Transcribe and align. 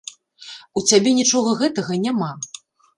У 0.81 0.83
цябе 0.89 1.13
нічога 1.19 1.57
гэтага 1.63 2.03
няма. 2.11 2.31